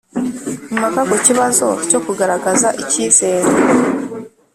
Impaka 0.71 1.01
ku 1.09 1.17
kibazo 1.27 1.67
cyo 1.89 1.99
kugaragaza 2.05 2.67
icyizere 2.81 3.49